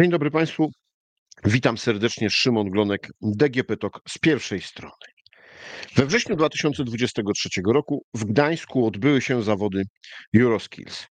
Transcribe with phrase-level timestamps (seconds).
[0.00, 0.70] Dzień dobry Państwu.
[1.44, 2.30] Witam serdecznie.
[2.30, 4.94] Szymon Glonek, DGP TOK z pierwszej strony.
[5.96, 9.82] We wrześniu 2023 roku w Gdańsku odbyły się zawody
[10.36, 11.06] Euroskills.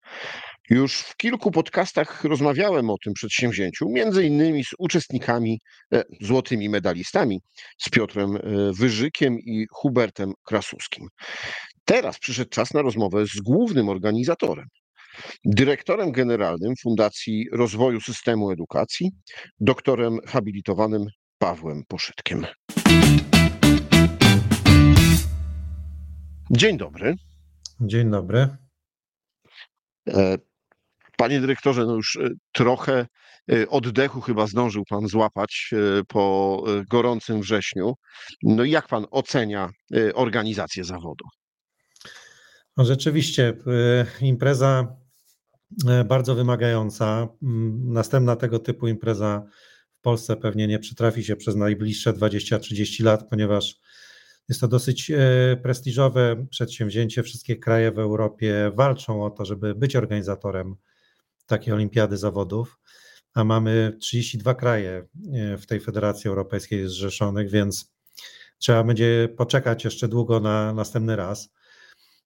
[0.70, 5.60] Już w kilku podcastach rozmawiałem o tym przedsięwzięciu, między innymi z uczestnikami,
[5.94, 7.42] e, złotymi medalistami,
[7.78, 8.40] z Piotrem e,
[8.74, 11.08] Wyżykiem i Hubertem Krasuskim.
[11.86, 14.66] Teraz przyszedł czas na rozmowę z głównym organizatorem,
[15.46, 19.12] dyrektorem generalnym Fundacji Rozwoju Systemu Edukacji,
[19.60, 21.06] doktorem habilitowanym
[21.38, 22.46] Pawłem Poszytkiem.
[26.52, 27.16] Dzień dobry.
[27.82, 28.58] Dzień dobry.
[30.08, 30.38] E,
[31.18, 33.08] panie dyrektorze, no już e, trochę
[33.52, 35.72] e, oddechu chyba zdążył pan złapać
[36.08, 37.94] po gorącym wrześniu.
[38.44, 39.70] No jak pan ocenia
[40.14, 41.26] organizację zawodu?
[42.78, 43.54] No rzeczywiście,
[44.22, 45.03] impreza
[46.06, 47.28] bardzo wymagająca.
[47.44, 49.46] Mm, następna tego typu impreza
[50.00, 53.80] w Polsce pewnie nie przytrafi się przez najbliższe 20-30 lat, ponieważ
[54.50, 57.24] jest to dosyć e, prestiżowe przedsięwzięcie.
[57.24, 60.76] Wszystkie kraje w Europie walczą o to, żeby być organizatorem
[61.46, 62.80] takiej olimpiady zawodów,
[63.34, 67.94] a mamy 32 kraje e, w tej Federacji Europejskiej zrzeszonych, więc
[68.58, 71.54] trzeba będzie poczekać jeszcze długo na następny raz.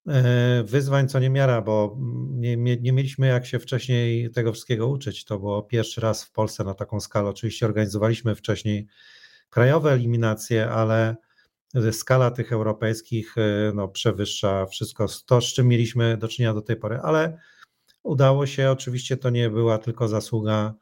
[0.07, 1.97] E, wyzwań co niemiara, bo
[2.29, 5.25] nie, nie, mieliśmy jak się wcześniej tego wszystkiego uczyć.
[5.25, 7.29] To było pierwszy raz w Polsce na taką skalę.
[7.29, 8.87] Oczywiście organizowaliśmy wcześniej
[9.49, 11.15] krajowe eliminacje, ale
[11.91, 16.75] skala tych europejskich e, no, przewyższa wszystko to, z czym mieliśmy do czynienia do tej
[16.75, 17.37] pory, ale
[18.03, 20.73] udało się, oczywiście to nie była tylko zasługa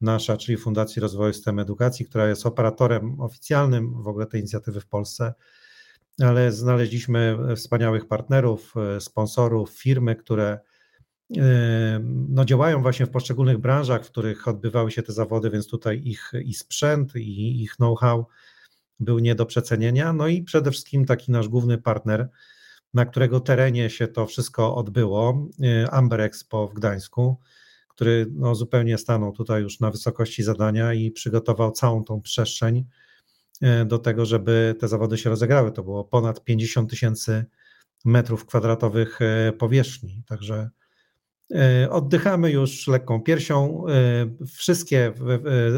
[0.00, 4.86] nasza, czyli Fundacji Rozwoju Systemu Edukacji, która jest operatorem oficjalnym w ogóle tej inicjatywy w
[4.86, 5.34] Polsce,
[6.20, 10.58] ale znaleźliśmy wspaniałych partnerów, e, sponsorów, firmy, które
[11.36, 16.02] e, no, działają właśnie w poszczególnych branżach, w których odbywały się te zawody, więc tutaj
[16.04, 18.26] ich i sprzęt, i ich know-how
[19.00, 20.12] był nie do przecenienia.
[20.12, 22.28] No i przede wszystkim taki nasz główny partner,
[22.94, 25.48] na którego terenie się to wszystko odbyło,
[25.90, 27.36] Amber Expo w Gdańsku,
[27.88, 32.84] który no zupełnie stanął tutaj już na wysokości zadania i przygotował całą tą przestrzeń
[33.86, 35.72] do tego, żeby te zawody się rozegrały.
[35.72, 37.44] To było ponad 50 tysięcy
[38.04, 40.70] metrów kwadratowych y, powierzchni, także
[41.54, 43.84] E, oddychamy już lekką piersią.
[43.88, 45.12] E, wszystkie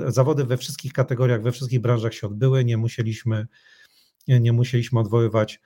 [0.07, 2.65] zawody we wszystkich kategoriach, we wszystkich branżach się odbyły.
[2.65, 3.47] Nie musieliśmy,
[4.29, 5.61] nie musieliśmy odwoływać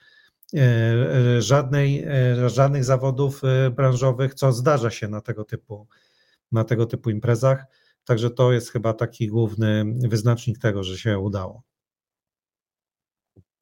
[0.54, 2.06] e, żadnej,
[2.46, 3.42] żadnych zawodów
[3.76, 5.88] branżowych, co zdarza się na tego typu,
[6.52, 7.64] na tego typu imprezach.
[8.04, 11.62] Także to jest chyba taki główny wyznacznik tego, że się udało.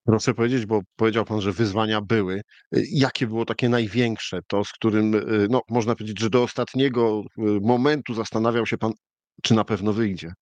[0.06, 2.34] Proszę powiedzieć, bo powiedział Pan, że wyzwania były.
[2.76, 7.22] Y, jakie było takie największe, to z którym, y, no, można powiedzieć, że do ostatniego
[7.38, 8.92] y, momentu zastanawiał się Pan,
[9.42, 10.32] czy na pewno wyjdzie?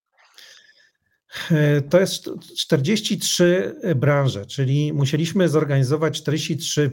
[1.51, 6.91] E, to jest 43 branże, czyli musieliśmy zorganizować 43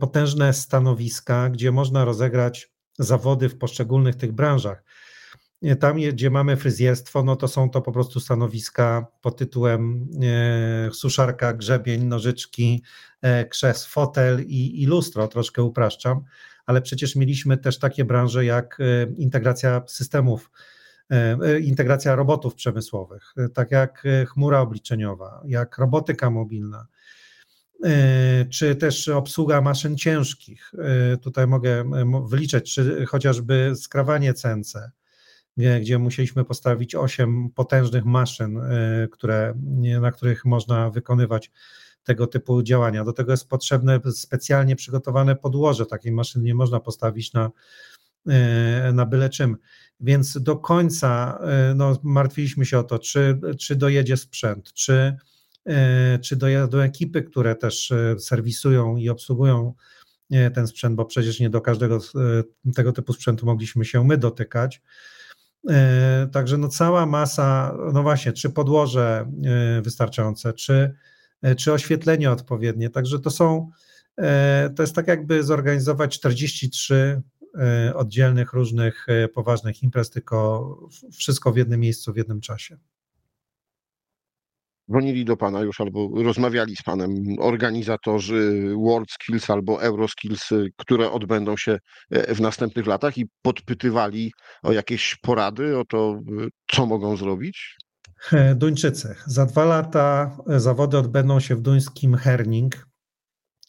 [0.00, 2.68] potężne stanowiska, gdzie można rozegrać
[2.98, 4.84] zawody w poszczególnych tych branżach.
[5.80, 11.52] Tam, gdzie mamy fryzjerstwo, no to są to po prostu stanowiska pod tytułem e, suszarka,
[11.52, 12.82] grzebień, nożyczki,
[13.20, 16.24] e, krzes, fotel i, i lustro, troszkę upraszczam,
[16.66, 20.50] ale przecież mieliśmy też takie branże jak e, integracja systemów,
[21.62, 26.86] integracja robotów przemysłowych, tak jak chmura obliczeniowa, jak robotyka mobilna,
[28.50, 30.72] czy też obsługa maszyn ciężkich.
[31.22, 31.84] Tutaj mogę
[32.28, 34.74] wyliczyć, czy chociażby skrawanie CNC
[35.56, 39.54] gdzie musieliśmy postawić osiem potężnych maszyn, y, które,
[40.00, 41.50] na których można wykonywać
[42.04, 43.04] tego typu działania.
[43.04, 45.86] Do tego jest potrzebne specjalnie przygotowane podłoże.
[45.86, 47.50] Takiej maszyny nie można postawić na,
[48.28, 49.56] y, na byle czym.
[50.00, 51.38] Więc do końca
[51.74, 55.16] no, martwiliśmy się o to, czy, czy dojedzie sprzęt, czy,
[56.22, 59.74] czy dojadą ekipy, które też serwisują i obsługują
[60.54, 62.00] ten sprzęt, bo przecież nie do każdego
[62.74, 64.82] tego typu sprzętu mogliśmy się my dotykać.
[65.70, 69.30] E, także no cała masa, no właśnie, czy podłoże
[69.78, 70.94] e, wystarczające, czy,
[71.42, 72.90] e, czy oświetlenie odpowiednie.
[72.90, 73.70] Także to są,
[74.76, 77.22] to jest tak jakby zorganizować 43
[77.94, 80.78] oddzielnych, różnych poważnych imprez, tylko
[81.12, 82.76] wszystko w jednym miejscu, w jednym czasie
[84.90, 91.56] dzwonili do Pana już albo rozmawiali z Panem organizatorzy World Skills albo Euroskills, które odbędą
[91.56, 91.78] się
[92.10, 94.32] e, w następnych latach i podpytywali
[94.62, 96.20] o jakieś porady, o to,
[96.70, 97.76] co mogą zrobić?
[98.32, 99.14] E, Duńczycy.
[99.26, 102.86] Za dwa lata e, zawody odbędą się w duńskim Herning.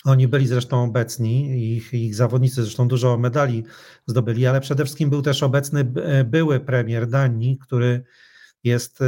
[0.06, 3.63] Oni byli zresztą obecni, ich, ich zawodnicy zresztą dużo medali
[4.07, 5.83] zdobyli, ale przede wszystkim był też obecny
[6.25, 8.04] były premier Danii, który
[8.63, 9.00] jest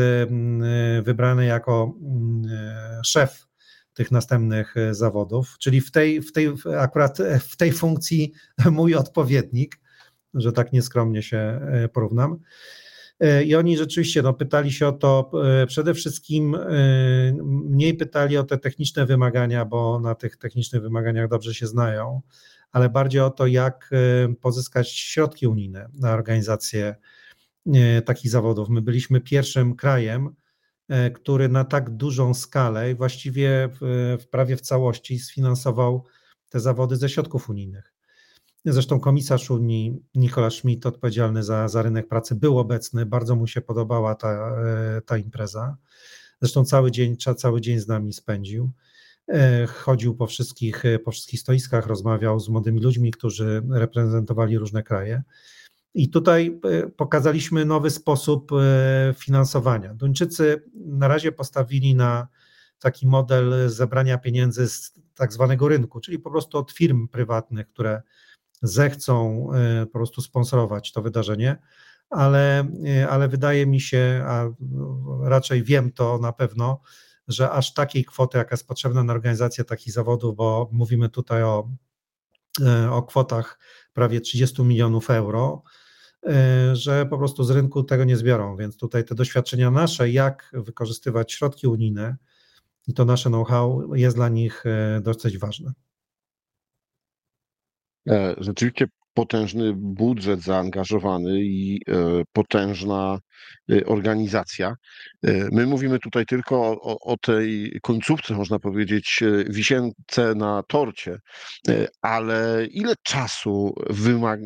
[1.04, 1.96] wybrany jako
[3.06, 3.48] szef
[3.94, 8.34] tych następnych zawodów, czyli w tej, w tej akurat w tej funkcji
[8.72, 9.80] mój odpowiednik,
[10.34, 11.62] że tak nieskromnie się
[11.94, 12.40] porównam.
[13.46, 15.32] I oni rzeczywiście no, pytali się o to,
[15.68, 16.58] przede wszystkim
[17.44, 22.22] mniej pytali o te techniczne wymagania, bo na tych technicznych wymaganiach dobrze się znają,
[22.72, 23.90] ale bardziej o to, jak
[24.42, 26.96] pozyskać środki unijne na organizację
[28.06, 28.70] takich zawodów.
[28.70, 30.36] My byliśmy pierwszym krajem,
[31.14, 36.06] który na tak dużą skalę właściwie w, w prawie w całości sfinansował
[36.50, 37.94] te zawody ze środków unijnych.
[38.66, 43.62] Zresztą komisarz Unii Nikola Schmidt, odpowiedzialny za, za rynek pracy, był obecny, bardzo mu się
[43.62, 44.56] podobała ta,
[45.06, 45.78] ta impreza.
[46.42, 48.72] Zresztą cały dzień, cały dzień z nami spędził.
[49.28, 55.24] E, chodził po wszystkich, po wszystkich stoiskach, rozmawiał z młodymi ludźmi, którzy reprezentowali różne kraje.
[55.96, 59.94] I tutaj e, pokazaliśmy nowy sposób e, finansowania.
[59.94, 62.28] Duńczycy na razie postawili na
[62.80, 68.02] taki model zebrania pieniędzy z tak zwanego rynku, czyli po prostu od firm prywatnych, które
[68.62, 69.48] zechcą
[69.86, 71.58] po prostu sponsorować to wydarzenie,
[72.10, 72.68] ale,
[73.10, 74.46] ale wydaje mi się, a
[75.24, 76.82] raczej wiem to na pewno,
[77.28, 81.70] że aż takiej kwoty, jaka jest potrzebna na organizację takich zawodów, bo mówimy tutaj o,
[82.62, 83.60] e, o kwotach
[83.94, 85.85] prawie 30 milionów euro, e,
[86.74, 88.58] że po prostu z rynku tego nie zbiorą.
[88.58, 92.18] Więc tutaj te doświadczenia nasze, jak wykorzystywać środki unijne
[92.88, 95.74] i to nasze know-how jest dla nich e, dosyć ważne.
[98.38, 103.20] Rzeczywiście potężny budżet zaangażowany i e, potężna
[103.72, 104.76] e, organizacja.
[105.24, 111.18] E, my mówimy tutaj tylko o, o, tej końcówce, można powiedzieć, wisience na torcie,
[112.02, 114.46] ale ile czasu wymaga,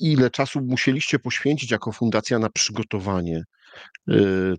[0.00, 3.42] ile czasu musieliście poświęcić jako fundacja na przygotowanie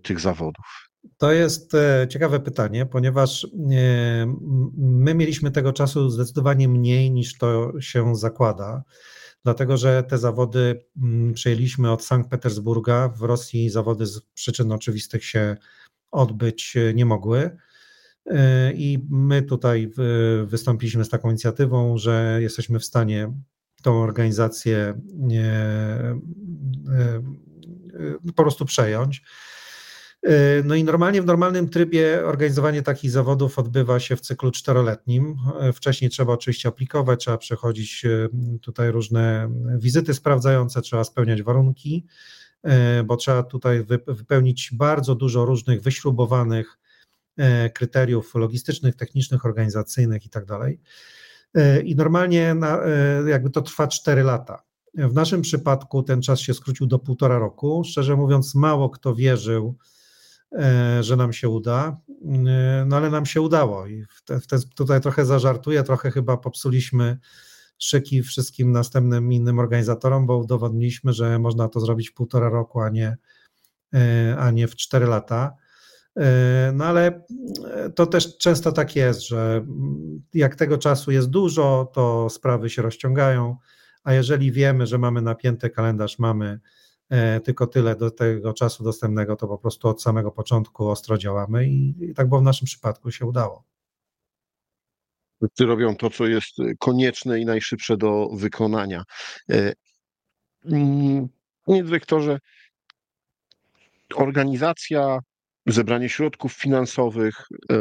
[0.03, 0.89] tych zawodów?
[1.18, 1.71] To jest
[2.09, 3.47] ciekawe pytanie, ponieważ
[4.77, 8.83] my mieliśmy tego czasu zdecydowanie mniej niż to się zakłada
[9.43, 13.09] dlatego że te zawody mm, przejęliśmy od Sankt Petersburga.
[13.09, 15.57] W Rosji zawody z przyczyn oczywistych się
[16.11, 17.57] odbyć e, nie mogły.
[18.25, 19.91] E, I my tutaj
[20.45, 23.33] wystąpiliśmy z taką inicjatywą, że jesteśmy w stanie
[23.81, 25.01] tą organizację
[25.31, 26.15] e,
[28.35, 29.23] po prostu przejąć.
[30.23, 35.35] E, no i normalnie w normalnym trybie organizowanie takich zawodów odbywa się w cyklu czteroletnim.
[35.59, 38.29] E, wcześniej trzeba oczywiście aplikować, trzeba przechodzić e,
[38.61, 42.05] tutaj różne wizyty sprawdzające, trzeba spełniać warunki,
[43.05, 46.79] bo trzeba tutaj wypełnić bardzo dużo różnych wyśrubowanych
[47.73, 50.79] kryteriów logistycznych, technicznych, organizacyjnych i tak dalej.
[51.83, 52.79] I normalnie na,
[53.27, 54.63] jakby to trwa 4 lata.
[54.93, 57.83] W naszym przypadku ten czas się skrócił do półtora roku.
[57.85, 59.77] Szczerze mówiąc, mało kto wierzył,
[61.01, 61.97] że nam się uda,
[62.47, 66.11] e, no ale nam się udało i w te, w te, tutaj trochę zażartuję, trochę
[66.11, 67.17] chyba popsuliśmy
[67.79, 72.89] szyki wszystkim następnym innym organizatorom, bo udowodniliśmy, że można to zrobić w półtora roku, a
[72.89, 73.17] nie,
[73.94, 75.55] e, a nie w cztery lata.
[76.73, 77.25] No ale
[77.95, 79.65] to też często tak jest, że
[80.33, 83.57] jak tego czasu jest dużo, to sprawy się rozciągają,
[84.03, 86.59] a jeżeli wiemy, że mamy napięty kalendarz, mamy E,
[87.44, 91.96] tylko tyle do tego czasu dostępnego, to po prostu od samego początku ostro działamy i,
[92.01, 93.63] i tak było w naszym przypadku się udało.
[95.60, 99.03] Robią to, co jest konieczne i najszybsze do wykonania.
[99.51, 99.74] E,
[100.65, 101.27] mm,
[101.65, 102.39] panie dyrektorze,
[104.15, 105.20] organizacja,
[105.65, 107.36] zebranie środków finansowych,
[107.72, 107.77] e,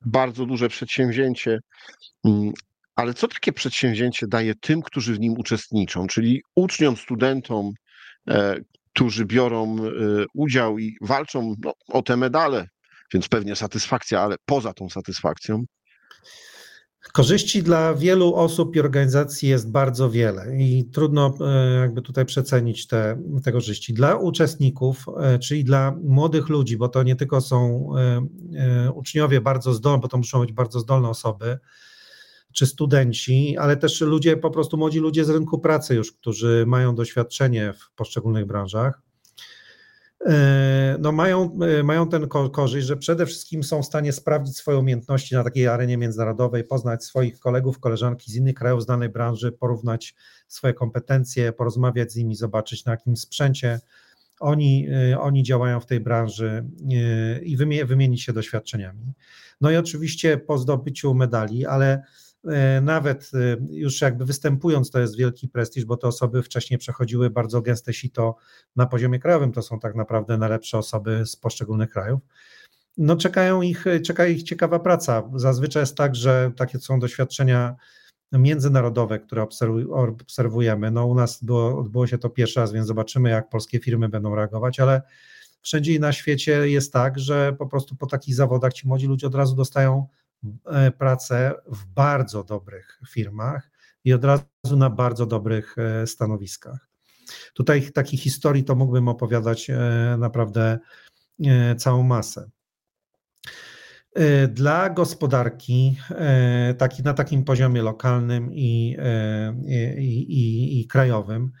[0.00, 1.60] bardzo duże przedsięwzięcie,
[2.24, 2.52] mm,
[2.94, 7.81] ale co takie przedsięwzięcie daje tym, którzy w nim uczestniczą, czyli uczniom, studentom, E,
[8.94, 9.90] którzy biorą e,
[10.34, 12.68] udział i walczą no, o te medale,
[13.14, 15.64] więc pewnie satysfakcja, ale poza tą satysfakcją.
[17.12, 22.86] Korzyści dla wielu osób i organizacji jest bardzo wiele i trudno e, jakby tutaj przecenić
[22.86, 23.94] te, te korzyści.
[23.94, 25.06] Dla uczestników,
[25.42, 27.88] czyli dla młodych ludzi, bo to nie tylko są
[28.94, 31.58] uczniowie bardzo zdolni, bo to muszą być bardzo zdolne osoby,
[32.52, 36.94] czy studenci, ale też ludzie, po prostu młodzi ludzie z rynku pracy już, którzy mają
[36.94, 39.02] doświadczenie w poszczególnych branżach,
[40.26, 44.78] e, no mają, e, mają ten korzyść, że przede wszystkim są w stanie sprawdzić swoje
[44.78, 49.52] umiejętności na takiej arenie międzynarodowej, poznać swoich kolegów, koleżanki z innych krajów z danej branży,
[49.52, 50.14] porównać
[50.48, 53.80] swoje kompetencje, porozmawiać z nimi, zobaczyć na jakim sprzęcie
[54.42, 56.64] oni, e, oni działają w tej branży
[57.42, 57.56] i
[57.86, 59.12] wymienić się doświadczeniami.
[59.60, 62.02] No i oczywiście po zdobyciu medali, ale
[62.82, 63.30] nawet
[63.70, 68.36] już jakby występując, to jest wielki prestiż, bo te osoby wcześniej przechodziły bardzo gęste sito
[68.76, 69.52] na poziomie krajowym.
[69.52, 72.20] To są tak naprawdę najlepsze osoby z poszczególnych krajów.
[72.96, 75.22] No czekają ich, czeka ich ciekawa praca.
[75.34, 77.76] Zazwyczaj jest tak, że takie są doświadczenia
[78.32, 79.46] międzynarodowe, które
[80.20, 80.90] obserwujemy.
[80.90, 84.34] No u nas było, odbyło się to pierwszy raz, więc zobaczymy, jak polskie firmy będą
[84.34, 85.02] reagować, ale
[85.62, 89.34] wszędzie na świecie jest tak, że po prostu po takich zawodach ci młodzi ludzie od
[89.34, 90.21] razu dostają e,
[90.98, 93.70] pracę w bardzo dobrych firmach
[94.04, 96.88] i od razu na bardzo dobrych e, stanowiskach.
[97.54, 100.78] Tutaj takich historii to mógłbym opowiadać e, naprawdę
[101.78, 102.50] całą masę.
[104.48, 105.96] Dla gospodarki
[106.78, 108.96] taki, na takim poziomie lokalnym i,
[109.98, 111.52] i, i, i krajowym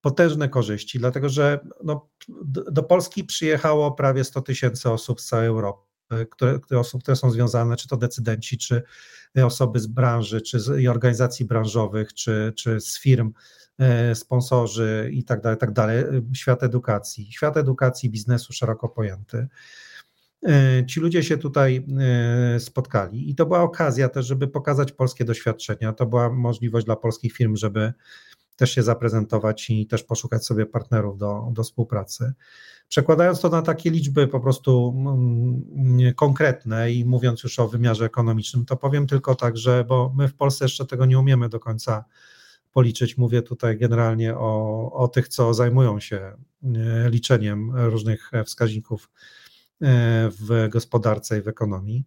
[0.00, 2.10] potężne korzyści, dlatego że no,
[2.48, 5.89] do Polski przyjechało prawie 100 tysięcy osób z całej Europy,
[6.30, 8.82] które, które, osób, które są związane, czy to decydenci, czy
[9.44, 13.32] osoby z branży, czy z organizacji branżowych, czy, czy z firm,
[13.78, 16.04] e, sponsorzy i tak dalej, tak dalej.
[16.34, 19.48] Świat edukacji, świat edukacji, biznesu szeroko pojęty.
[20.46, 21.86] E, ci ludzie się tutaj
[22.56, 25.92] e, spotkali i to była okazja też, żeby pokazać polskie doświadczenia.
[25.92, 27.92] To była możliwość dla polskich firm, żeby
[28.60, 32.32] też się zaprezentować i też poszukać sobie partnerów do, do współpracy.
[32.88, 38.64] Przekładając to na takie liczby po prostu mm, konkretne i mówiąc już o wymiarze ekonomicznym,
[38.64, 42.04] to powiem tylko tak, że bo my w Polsce jeszcze tego nie umiemy do końca
[42.72, 43.18] policzyć.
[43.18, 46.32] Mówię tutaj generalnie o, o tych, co zajmują się
[47.10, 49.10] liczeniem różnych wskaźników
[49.82, 52.04] e, w gospodarce i w ekonomii.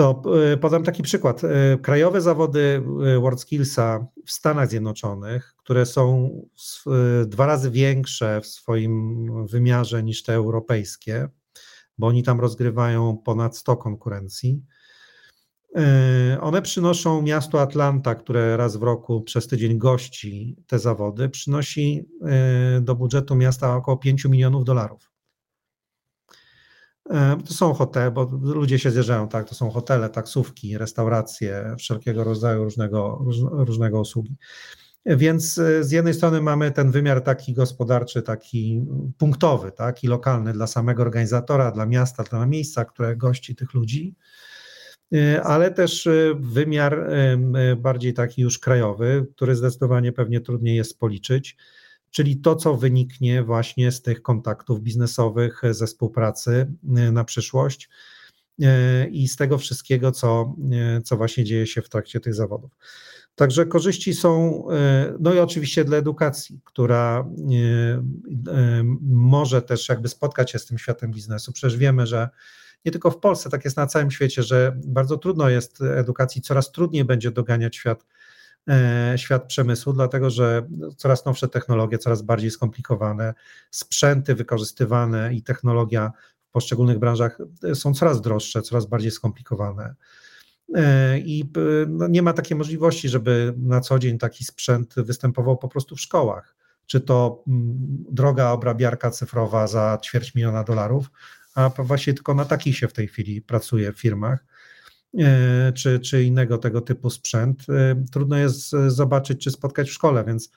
[0.00, 1.44] To e, podam taki przykład.
[1.44, 6.30] E, krajowe zawody e, WorldSkillsa w Stanach Zjednoczonych, które są
[7.26, 11.28] dwa razy większe w swoim wymiarze niż te europejskie,
[11.98, 14.62] bo oni tam rozgrywają ponad 100 konkurencji.
[16.40, 22.08] One przynoszą miasto Atlanta, które raz w roku przez tydzień gości te zawody, przynosi
[22.80, 25.09] do budżetu miasta około 5 milionów dolarów.
[27.10, 29.48] E, to są hotele, bo ludzie się zjeżdżają, tak?
[29.48, 34.36] To są hotele, taksówki, restauracje, wszelkiego rodzaju różnego, różnego usługi.
[35.06, 38.82] Więc e, z jednej strony mamy ten wymiar taki gospodarczy, taki
[39.18, 40.04] punktowy, tak?
[40.04, 44.14] i lokalny dla samego organizatora, dla miasta, dla miejsca, które gości tych ludzi,
[45.14, 46.08] e, ale też
[46.40, 47.10] wymiar
[47.76, 51.56] bardziej taki już krajowy, który zdecydowanie pewnie trudniej jest policzyć
[52.10, 57.88] czyli to, co wyniknie właśnie z tych kontaktów biznesowych, ze współpracy e, na przyszłość
[58.62, 62.70] e, i z tego wszystkiego, co, e, co właśnie dzieje się w trakcie tych zawodów.
[63.34, 64.64] Także korzyści są,
[65.20, 67.28] no i oczywiście dla edukacji, która
[69.02, 71.52] może też jakby spotkać się z tym światem biznesu.
[71.52, 72.28] Przecież wiemy, że
[72.84, 76.72] nie tylko w Polsce, tak jest na całym świecie, że bardzo trudno jest edukacji, coraz
[76.72, 78.06] trudniej będzie doganiać świat
[79.16, 83.34] świat przemysłu, dlatego że coraz nowsze technologie, coraz bardziej skomplikowane,
[83.70, 86.12] sprzęty wykorzystywane i technologia
[86.48, 87.38] w poszczególnych branżach
[87.74, 89.94] są coraz droższe, coraz bardziej skomplikowane.
[90.74, 91.52] E, I
[91.88, 96.00] no, nie ma takiej możliwości, żeby na co dzień taki sprzęt występował po prostu w
[96.00, 96.56] szkołach.
[96.86, 97.76] Czy to mm,
[98.10, 101.10] droga obrabiarka cyfrowa za ćwierć miliona dolarów,
[101.54, 104.49] a właśnie tylko na takich się w tej chwili pracuje w firmach E,
[105.74, 107.66] czy, czy innego tego typu sprzęt.
[107.68, 110.50] E, trudno jest zobaczyć czy spotkać w szkole, więc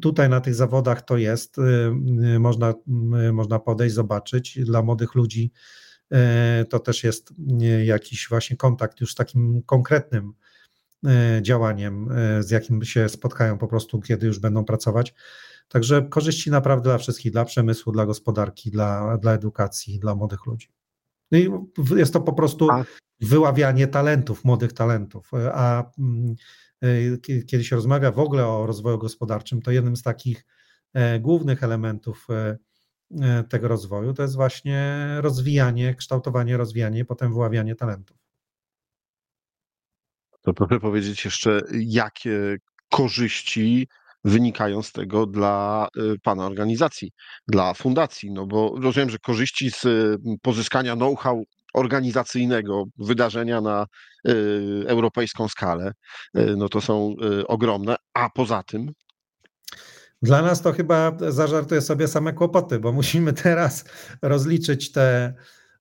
[0.00, 1.90] tutaj na tych zawodach to jest, e,
[2.38, 2.74] można,
[3.32, 4.58] można podejść, zobaczyć.
[4.64, 5.52] Dla młodych ludzi
[6.68, 7.32] to też jest
[7.84, 10.32] jakiś właśnie kontakt już z takim konkretnym
[11.42, 12.08] działaniem,
[12.40, 15.14] z jakim się spotkają po prostu, kiedy już będą pracować.
[15.68, 20.68] Także korzyści naprawdę dla wszystkich, dla przemysłu, dla gospodarki, dla, dla edukacji, dla młodych ludzi.
[21.32, 21.50] No i
[21.96, 22.68] jest to po prostu
[23.20, 25.30] wyławianie talentów, młodych talentów.
[25.52, 26.34] A mm,
[26.82, 30.46] e, kiedy się rozmawia w ogóle o rozwoju gospodarczym, to jednym z takich
[30.94, 32.56] e, głównych elementów e,
[33.48, 38.16] tego rozwoju to jest właśnie rozwijanie, kształtowanie, rozwijanie, potem wyławianie talentów.
[40.42, 42.56] To proszę powiedzieć jeszcze, jakie
[42.90, 43.88] korzyści
[44.24, 45.88] wynikają z tego dla
[46.22, 47.10] Pana organizacji,
[47.48, 48.30] dla fundacji?
[48.32, 49.86] No bo rozumiem, że korzyści z
[50.42, 51.44] pozyskania know-how
[51.74, 53.86] organizacyjnego wydarzenia na
[54.28, 55.92] y, europejską skalę,
[56.38, 58.92] y, no to są y, ogromne, a poza tym
[60.22, 63.84] dla nas to chyba zażartuję sobie same kłopoty, bo musimy teraz
[64.22, 65.34] rozliczyć te,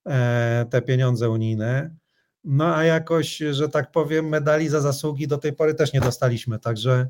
[0.05, 1.95] e, te pieniądze unijne.
[2.43, 6.59] No a jakoś, że tak powiem, medali za zasługi do tej pory też nie dostaliśmy,
[6.59, 7.09] także e, e,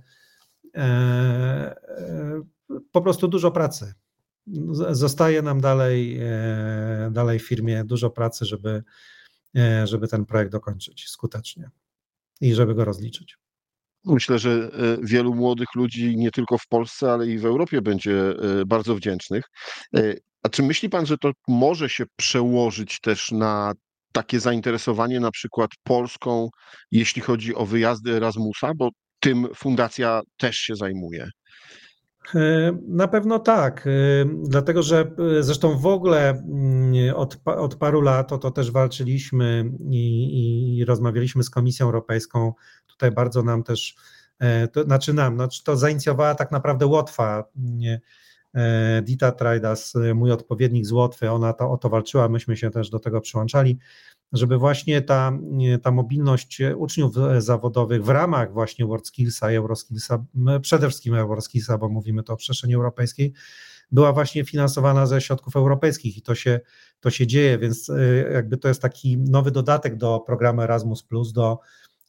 [2.91, 3.93] po prostu dużo pracy
[4.91, 8.83] zostaje nam dalej, e, dalej w firmie dużo pracy, żeby,
[9.55, 11.69] e, żeby ten projekt dokończyć skutecznie.
[12.41, 13.37] i żeby go rozliczyć.
[14.05, 14.69] Myślę, że e,
[15.01, 19.45] wielu młodych ludzi nie tylko w Polsce, ale i w Europie będzie e, bardzo wdzięcznych.
[19.95, 23.73] E, a czy myśli pan, że to może się przełożyć też na
[24.11, 26.49] takie zainteresowanie na przykład Polską,
[26.91, 31.29] jeśli chodzi o wyjazdy Erasmusa, bo tym fundacja też się zajmuje?
[32.87, 33.87] Na pewno tak,
[34.43, 40.77] dlatego że zresztą w ogóle mm, od, od paru lat o to też walczyliśmy i,
[40.77, 42.53] i rozmawialiśmy z Komisją Europejską.
[42.87, 43.95] Tutaj bardzo nam też,
[44.39, 47.43] e, to znaczy nam, znaczy to zainicjowała tak naprawdę Łotwa.
[48.53, 52.89] E, Dita Trajdas, mój odpowiednik z Łotwy, ona to, o to walczyła, myśmy się też
[52.89, 53.79] do tego przyłączali
[54.33, 55.31] żeby właśnie ta,
[55.83, 60.25] ta mobilność uczniów zawodowych w ramach właśnie WorldSkillsa i Euroskillsa,
[60.61, 63.33] przede wszystkim Euroskillsa, bo mówimy to o przestrzeni europejskiej,
[63.91, 66.59] była właśnie finansowana ze środków europejskich i to się,
[66.99, 71.03] to się dzieje, więc e, jakby to jest taki nowy dodatek do programu Erasmus,
[71.33, 71.59] do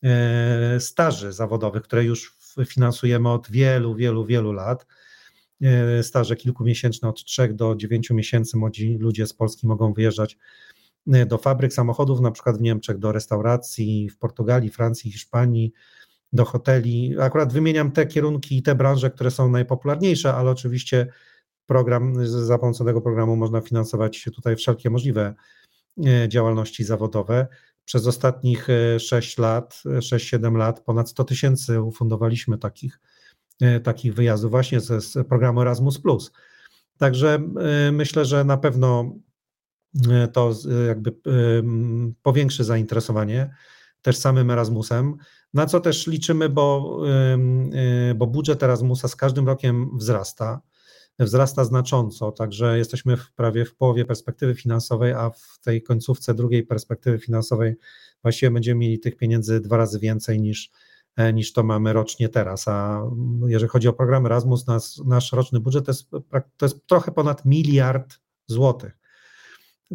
[0.02, 4.86] e, staży zawodowych, które już finansujemy od wielu, wielu, wielu lat.
[5.62, 10.38] E, staże kilkumiesięczne, od 3 do 9 miesięcy młodzi ludzie z Polski mogą wyjeżdżać
[11.26, 15.72] do fabryk samochodów, na przykład w Niemczech, do restauracji, w Portugalii, Francji, Hiszpanii,
[16.32, 17.14] do hoteli.
[17.20, 21.06] Akurat wymieniam te kierunki i te branże, które są najpopularniejsze, ale oczywiście
[21.66, 25.34] program, za pomocą tego programu można finansować tutaj wszelkie możliwe
[25.98, 27.46] y, działalności zawodowe.
[27.84, 33.00] Przez ostatnich 6 y, lat, 6-7 lat ponad 100 tysięcy ufundowaliśmy takich,
[33.82, 36.00] takich wyjazdów właśnie z, z programu Erasmus+.
[36.98, 37.38] Także
[37.92, 39.27] myślę, że na pewno E,
[40.32, 41.14] to e, jakby
[42.22, 43.54] powiększy zainteresowanie
[44.02, 45.16] też samym Erasmusem,
[45.54, 46.98] na co też liczymy, bo,
[48.10, 50.60] e, bo budżet Erasmusa z każdym rokiem wzrasta,
[51.18, 56.66] wzrasta znacząco, także jesteśmy w prawie w połowie perspektywy finansowej, a w tej końcówce drugiej
[56.66, 57.74] perspektywy finansowej
[58.22, 60.70] właściwie będziemy mieli tych pieniędzy dwa razy więcej niż,
[61.34, 63.02] niż to mamy rocznie teraz, a
[63.46, 66.10] jeżeli chodzi o program Erasmus, nas, nasz roczny budżet to jest,
[66.56, 68.97] to jest trochę ponad miliard złotych.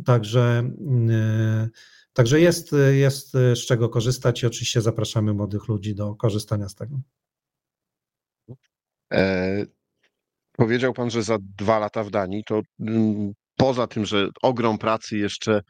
[0.06, 1.70] Także, mm,
[2.14, 7.00] także jest, jest z czego korzystać i oczywiście zapraszamy młodych ludzi do korzystania z tego.
[9.14, 9.66] E,
[10.52, 15.18] powiedział Pan, że za dwa lata w Danii to mm, poza tym, że ogrom pracy
[15.18, 15.62] jeszcze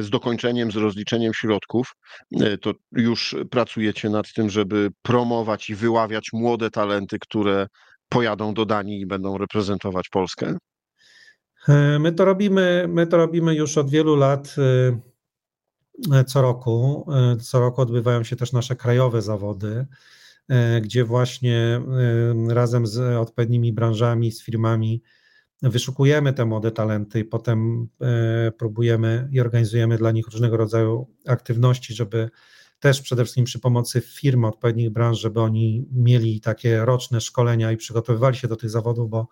[0.00, 1.94] z dokończeniem, z rozliczeniem środków,
[2.40, 7.66] e, to już pracujecie nad tym, żeby promować i wyławiać młode talenty, które
[8.08, 10.56] pojadą do Danii i będą reprezentować Polskę?
[11.68, 17.06] E, my to robimy, my to robimy już od wielu lat e, e, co roku.
[17.40, 19.86] Co roku odbywają się też nasze krajowe zawody,
[20.82, 21.80] gdzie właśnie
[22.48, 25.02] razem z odpowiednimi branżami, z firmami
[25.62, 27.88] wyszukujemy te młode talenty i potem
[28.58, 32.30] próbujemy i organizujemy dla nich różnego rodzaju aktywności, żeby
[32.80, 37.76] też przede wszystkim przy pomocy firm odpowiednich branż, żeby oni mieli takie roczne szkolenia i
[37.76, 39.28] przygotowywali się do tych zawodów, bo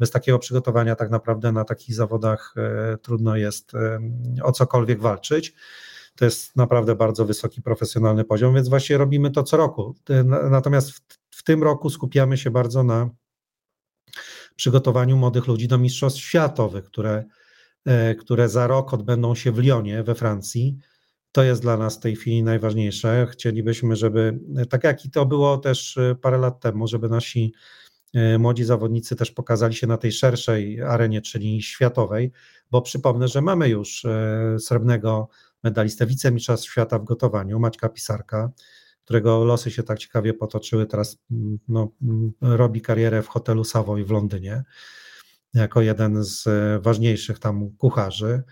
[0.00, 4.00] bez takiego przygotowania tak naprawdę na takich zawodach e, trudno jest e,
[4.42, 5.54] o cokolwiek walczyć.
[6.16, 9.94] To jest naprawdę bardzo wysoki profesjonalny poziom, więc właśnie robimy to co roku.
[10.50, 13.10] Natomiast w, w tym roku skupiamy się bardzo na
[14.56, 17.24] przygotowaniu młodych ludzi do Mistrzostw Światowych, które,
[17.84, 20.78] e, które za rok odbędą się w Lyonie we Francji.
[21.32, 23.26] To jest dla nas w tej chwili najważniejsze.
[23.32, 24.38] Chcielibyśmy, żeby,
[24.70, 27.52] tak jak i to było też parę lat temu, żeby nasi
[28.38, 32.32] młodzi zawodnicy też pokazali się na tej szerszej arenie, czyli światowej,
[32.70, 35.28] bo przypomnę, że mamy już e, srebrnego
[35.62, 38.50] medalistę, wicemistrzostw świata w gotowaniu, Maćka Pisarka,
[39.04, 44.04] którego losy się tak ciekawie potoczyły, teraz mm, no, mm, robi karierę w hotelu Savoy
[44.04, 44.62] w Londynie,
[45.54, 48.42] jako jeden z e, ważniejszych tam kucharzy.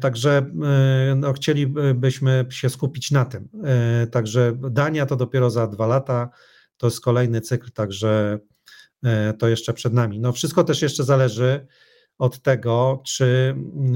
[0.00, 0.50] Także
[1.16, 3.48] no, chcielibyśmy się skupić na tym.
[4.10, 6.30] Także Dania to dopiero za dwa lata,
[6.82, 8.38] to jest kolejny cykl, także
[9.04, 10.20] e, to jeszcze przed nami.
[10.20, 11.66] No wszystko też jeszcze zależy
[12.18, 13.54] od tego, czy,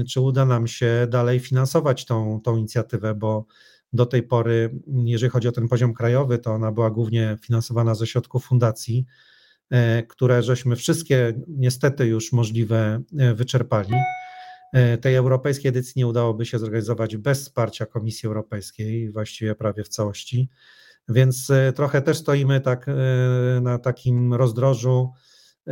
[0.09, 3.45] czy uda nam się dalej finansować tą, tą inicjatywę, bo
[3.93, 8.07] do tej pory, jeżeli chodzi o ten poziom krajowy, to ona była głównie finansowana ze
[8.07, 9.05] środków fundacji,
[9.69, 13.93] e, które żeśmy wszystkie niestety już możliwe e, wyczerpali.
[15.01, 20.49] Tej europejskiej edycji nie udałoby się zorganizować bez wsparcia Komisji Europejskiej, właściwie prawie w całości.
[21.09, 22.93] Więc e, trochę też stoimy tak e,
[23.61, 25.13] na takim rozdrożu
[25.67, 25.71] e,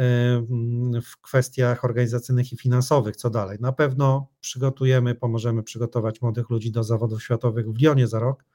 [1.01, 3.57] w kwestiach organizacyjnych i finansowych, co dalej.
[3.61, 8.45] Na pewno przygotujemy, pomożemy przygotować młodych ludzi do zawodów światowych w Lyonie za rok.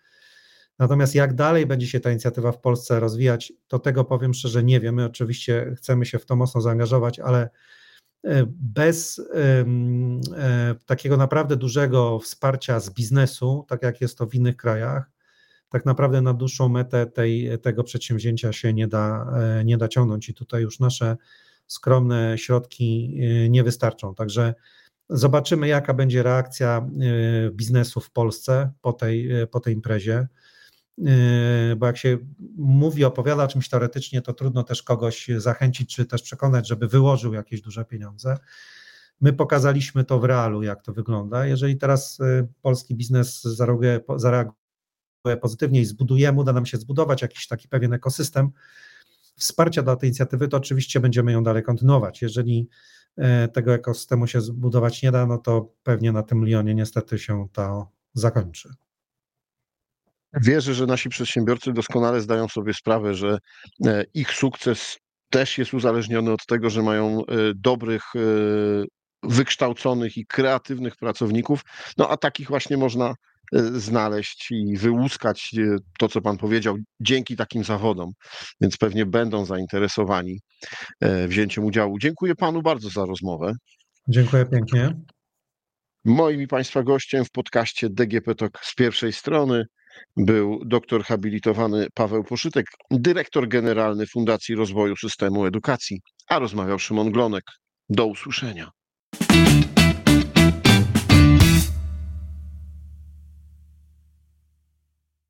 [0.79, 4.81] Natomiast jak dalej będzie się ta inicjatywa w Polsce rozwijać, to tego powiem szczerze nie
[4.81, 4.95] wiem.
[4.95, 7.51] My oczywiście chcemy się w to mocno zaangażować, ale
[8.51, 9.21] bez
[10.87, 15.11] takiego naprawdę dużego wsparcia z biznesu, tak jak jest to w innych krajach,
[15.71, 20.29] tak naprawdę na dłuższą metę tej, tego przedsięwzięcia się nie da, e, nie da ciągnąć
[20.29, 21.17] i tutaj już nasze
[21.67, 24.15] skromne środki e, nie wystarczą.
[24.15, 24.55] Także
[25.09, 30.29] zobaczymy, jaka będzie reakcja e, biznesu w Polsce po tej, po tej imprezie.
[31.77, 32.19] Bo jak się
[32.57, 37.35] mówi, opowiada o czymś teoretycznie, to trudno też kogoś zachęcić, czy też przekonać, żeby wyłożył
[37.35, 38.37] jakieś duże pieniądze.
[39.21, 41.47] My pokazaliśmy to w realu, jak to wygląda.
[41.47, 42.19] Jeżeli teraz
[42.63, 44.60] polski biznes zareaguje, zareaguje
[45.41, 48.51] pozytywnie i zbudujemy, uda nam się zbudować jakiś taki pewien ekosystem
[49.37, 52.23] wsparcia dla tej inicjatywy, to oczywiście będziemy ją dalej kontynuować.
[52.23, 52.69] Jeżeli
[53.17, 57.49] e, tego ekosystemu się zbudować nie da, no to pewnie na tym Lyonie niestety się
[57.53, 58.75] to zakończy.
[60.33, 63.39] Wierzę, że nasi przedsiębiorcy doskonale zdają sobie sprawę, że
[63.87, 64.99] e, ich sukces
[65.31, 68.03] też jest uzależniony od tego, że mają e, dobrych,
[69.23, 71.63] wykształconych i kreatywnych pracowników.
[71.99, 73.15] No a takich właśnie można
[73.53, 78.11] znaleźć i wyłuskać e, to, co Pan powiedział, dzięki takim zawodom,
[78.61, 80.41] więc pewnie będą zainteresowani
[81.01, 81.99] e, wzięciem udziału.
[81.99, 83.53] Dziękuję Panu bardzo za rozmowę.
[84.09, 84.95] Dziękuję pięknie.
[86.05, 89.65] Moim i Państwa gościem w podcaście DGP Talk z pierwszej strony
[90.17, 97.45] był doktor habilitowany Paweł Poszytek, dyrektor generalny Fundacji Rozwoju Systemu Edukacji, a rozmawiał Szymon Glonek.
[97.89, 98.71] Do usłyszenia.